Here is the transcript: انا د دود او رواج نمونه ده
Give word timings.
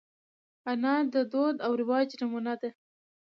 انا 0.71 0.95
د 1.13 1.15
دود 1.31 1.55
او 1.65 1.71
رواج 1.81 2.09
نمونه 2.21 2.53
ده 2.61 2.69